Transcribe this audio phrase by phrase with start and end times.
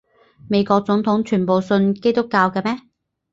[0.49, 2.75] 美國總統全部信基督教嘅咩？